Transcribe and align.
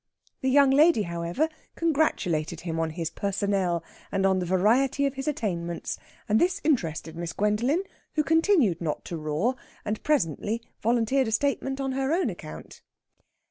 The 0.41 0.49
young 0.49 0.71
lady, 0.71 1.03
however, 1.03 1.47
congratulated 1.75 2.61
him 2.61 2.79
on 2.79 2.89
his 2.89 3.11
personnel 3.11 3.83
and 4.11 4.25
on 4.25 4.39
the 4.39 4.47
variety 4.47 5.05
of 5.05 5.13
his 5.13 5.27
attainments; 5.27 5.99
and 6.27 6.41
this 6.41 6.59
interested 6.63 7.15
Miss 7.15 7.33
Gwendolen, 7.33 7.83
who 8.15 8.23
continued 8.23 8.81
not 8.81 9.05
to 9.05 9.17
roar, 9.17 9.53
and 9.85 10.01
presently 10.01 10.63
volunteered 10.81 11.27
a 11.27 11.31
statement 11.31 11.79
on 11.79 11.91
her 11.91 12.13
own 12.13 12.31
account. 12.31 12.81